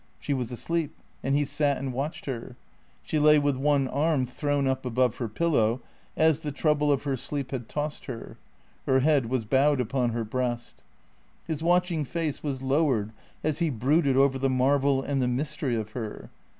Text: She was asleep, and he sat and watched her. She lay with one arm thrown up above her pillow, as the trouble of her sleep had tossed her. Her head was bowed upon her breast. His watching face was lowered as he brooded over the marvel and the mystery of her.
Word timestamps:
She 0.19 0.33
was 0.33 0.51
asleep, 0.51 0.95
and 1.21 1.35
he 1.35 1.45
sat 1.45 1.77
and 1.77 1.93
watched 1.93 2.25
her. 2.25 2.55
She 3.03 3.19
lay 3.19 3.37
with 3.37 3.55
one 3.55 3.87
arm 3.87 4.25
thrown 4.25 4.65
up 4.65 4.83
above 4.83 5.17
her 5.17 5.27
pillow, 5.29 5.79
as 6.17 6.39
the 6.39 6.51
trouble 6.51 6.91
of 6.91 7.03
her 7.03 7.15
sleep 7.15 7.51
had 7.51 7.69
tossed 7.69 8.05
her. 8.05 8.35
Her 8.87 9.01
head 9.01 9.27
was 9.27 9.45
bowed 9.45 9.79
upon 9.79 10.09
her 10.09 10.23
breast. 10.23 10.81
His 11.45 11.61
watching 11.61 12.03
face 12.03 12.41
was 12.41 12.63
lowered 12.63 13.11
as 13.43 13.59
he 13.59 13.69
brooded 13.69 14.17
over 14.17 14.39
the 14.39 14.49
marvel 14.49 15.03
and 15.03 15.21
the 15.21 15.27
mystery 15.27 15.75
of 15.75 15.91
her. 15.91 16.31